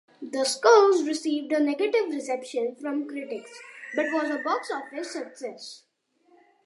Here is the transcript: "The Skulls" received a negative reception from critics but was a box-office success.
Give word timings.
"The 0.19 0.45
Skulls" 0.45 1.03
received 1.03 1.51
a 1.51 1.59
negative 1.63 2.09
reception 2.09 2.73
from 2.73 3.07
critics 3.07 3.51
but 3.95 4.07
was 4.11 4.31
a 4.31 4.39
box-office 4.39 5.11
success. 5.11 5.83